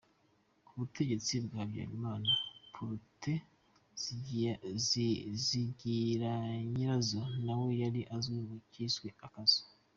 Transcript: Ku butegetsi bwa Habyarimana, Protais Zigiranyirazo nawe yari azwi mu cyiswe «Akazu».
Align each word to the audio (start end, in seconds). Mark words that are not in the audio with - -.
Ku 0.65 0.71
butegetsi 0.79 1.33
bwa 1.45 1.59
Habyarimana, 1.63 2.31
Protais 2.73 4.05
Zigiranyirazo 5.43 7.21
nawe 7.45 7.71
yari 7.81 8.01
azwi 8.15 8.39
mu 8.47 8.55
cyiswe 8.71 9.07
«Akazu». 9.27 9.61